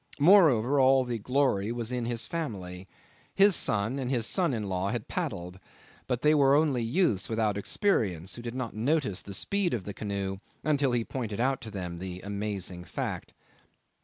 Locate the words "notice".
8.73-9.21